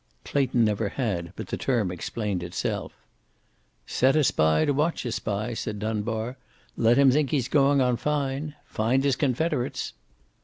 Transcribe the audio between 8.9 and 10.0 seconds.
his confederates.